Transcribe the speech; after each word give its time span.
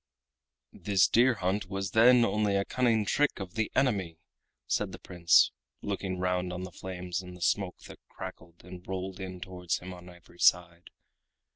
"This 0.73 1.07
deer 1.07 1.35
hunt 1.35 1.67
was 1.69 1.91
then 1.91 2.25
only 2.25 2.55
a 2.55 2.65
cunning 2.65 3.05
trick 3.05 3.39
of 3.39 3.53
the 3.53 3.71
enemy!" 3.75 4.17
said 4.65 4.93
the 4.93 4.99
Prince, 4.99 5.51
looking 5.83 6.17
round 6.17 6.51
on 6.51 6.63
the 6.63 6.71
flames 6.71 7.21
and 7.21 7.37
the 7.37 7.39
smoke 7.43 7.77
that 7.81 7.99
crackled 8.09 8.65
and 8.65 8.83
rolled 8.87 9.19
in 9.19 9.39
towards 9.39 9.77
him 9.77 9.93
on 9.93 10.09
every 10.09 10.39
side. 10.39 10.89